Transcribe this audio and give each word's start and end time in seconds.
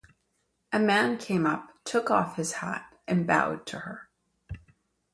A 0.73 0.79
man 0.79 1.19
came 1.19 1.45
up, 1.45 1.75
took 1.83 2.09
off 2.09 2.35
his 2.35 2.53
hat, 2.53 2.91
and 3.07 3.27
bowed 3.27 3.67
to 3.67 3.77
her. 3.81 4.09